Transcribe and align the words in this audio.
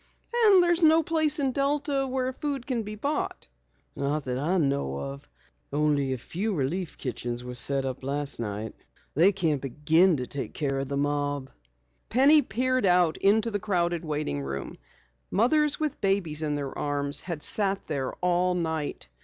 "And 0.45 0.63
there's 0.63 0.81
no 0.83 1.03
place 1.03 1.37
in 1.37 1.51
Delta 1.51 2.07
where 2.07 2.33
food 2.33 2.65
can 2.65 2.81
be 2.81 2.95
bought." 2.95 3.47
"Not 3.95 4.23
that 4.25 4.39
I 4.39 4.57
know 4.57 4.97
of. 4.97 5.29
Only 5.71 6.11
a 6.11 6.17
few 6.17 6.55
relief 6.55 6.97
kitchens 6.97 7.43
were 7.43 7.53
set 7.53 7.85
up 7.85 8.01
last 8.03 8.39
night. 8.39 8.73
They 9.13 9.31
can't 9.31 9.61
begin 9.61 10.17
to 10.17 10.25
take 10.25 10.55
care 10.55 10.79
of 10.79 10.87
the 10.87 10.97
mob." 10.97 11.51
Penny 12.09 12.41
peered 12.41 12.87
out 12.87 13.15
into 13.17 13.51
the 13.51 13.59
crowded 13.59 14.03
waiting 14.03 14.41
room. 14.41 14.79
Mothers 15.29 15.79
with 15.79 16.01
babies 16.01 16.41
in 16.41 16.55
their 16.55 16.75
arms 16.75 17.21
had 17.21 17.43
sat 17.43 17.83
there 17.85 18.13
all 18.25 18.55
night. 18.55 19.07